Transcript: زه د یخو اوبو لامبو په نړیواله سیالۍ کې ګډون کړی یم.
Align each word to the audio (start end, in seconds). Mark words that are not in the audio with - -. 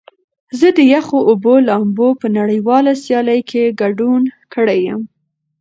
زه 0.59 0.67
د 0.77 0.79
یخو 0.93 1.17
اوبو 1.29 1.53
لامبو 1.67 2.07
په 2.21 2.27
نړیواله 2.37 2.91
سیالۍ 3.03 3.41
کې 3.49 3.75
ګډون 3.81 4.21
کړی 4.53 4.79
یم. 4.87 5.01